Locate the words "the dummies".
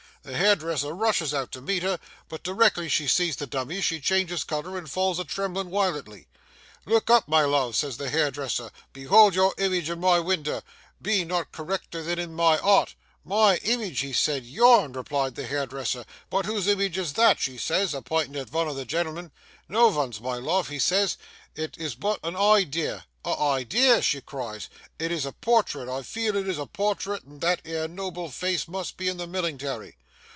3.37-3.83